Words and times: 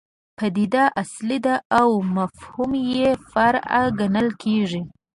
پدیده 0.37 0.83
اصل 1.01 1.29
ده 1.45 1.55
او 1.79 1.89
مفهوم 2.17 2.71
یې 2.95 3.09
فرع 3.31 3.67
ګڼل 3.99 4.29
کېږي. 4.43 4.81